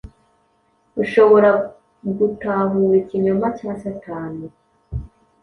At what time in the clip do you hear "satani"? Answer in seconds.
3.83-4.45